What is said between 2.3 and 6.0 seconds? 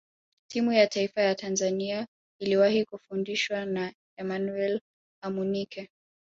iliwahi kufundishwa na emmanuel amunike